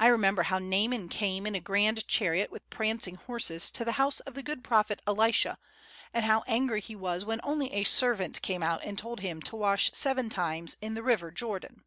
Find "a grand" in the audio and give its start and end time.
1.54-2.08